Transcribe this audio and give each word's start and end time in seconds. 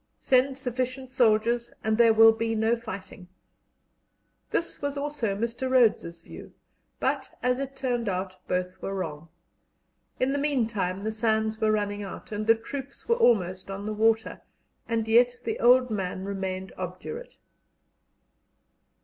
Send 0.17 0.57
sufficient 0.57 1.11
soldiers, 1.11 1.71
and 1.83 1.95
there 1.95 2.11
will 2.11 2.31
be 2.31 2.55
no 2.55 2.75
fighting." 2.75 3.27
This 4.49 4.81
was 4.81 4.97
also 4.97 5.35
Mr. 5.35 5.69
Rhodes's 5.69 6.21
view, 6.21 6.53
but, 6.99 7.29
as 7.43 7.59
it 7.59 7.75
turned 7.75 8.09
out, 8.09 8.35
both 8.47 8.81
were 8.81 8.95
wrong. 8.95 9.29
In 10.19 10.31
the 10.33 10.39
meantime 10.39 11.03
the 11.03 11.11
sands 11.11 11.61
were 11.61 11.69
running 11.71 12.01
out, 12.01 12.31
and 12.31 12.47
the 12.47 12.55
troops 12.55 13.07
were 13.07 13.17
almost 13.17 13.69
on 13.69 13.85
the 13.85 13.93
water, 13.93 14.41
and 14.89 15.07
yet 15.07 15.35
the 15.43 15.59
old 15.59 15.91
man 15.91 16.25
remained 16.25 16.73
obdurate. 16.79 17.35